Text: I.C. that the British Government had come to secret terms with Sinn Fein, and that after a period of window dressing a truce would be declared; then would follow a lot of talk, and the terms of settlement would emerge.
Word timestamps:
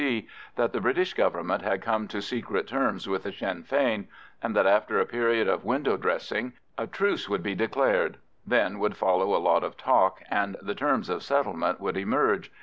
I.C. 0.03 0.27
that 0.55 0.73
the 0.73 0.81
British 0.81 1.13
Government 1.13 1.61
had 1.61 1.83
come 1.83 2.07
to 2.07 2.23
secret 2.23 2.65
terms 2.67 3.07
with 3.07 3.31
Sinn 3.35 3.61
Fein, 3.61 4.07
and 4.41 4.55
that 4.55 4.65
after 4.65 4.99
a 4.99 5.05
period 5.05 5.47
of 5.47 5.63
window 5.63 5.95
dressing 5.95 6.53
a 6.75 6.87
truce 6.87 7.29
would 7.29 7.43
be 7.43 7.53
declared; 7.53 8.17
then 8.43 8.79
would 8.79 8.97
follow 8.97 9.35
a 9.35 9.37
lot 9.37 9.63
of 9.63 9.77
talk, 9.77 10.23
and 10.27 10.57
the 10.59 10.73
terms 10.73 11.07
of 11.07 11.21
settlement 11.21 11.79
would 11.79 11.97
emerge. 11.97 12.51